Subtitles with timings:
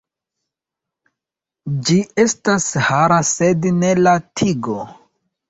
[1.89, 4.81] Ĝi estas hara sed ne la tigo.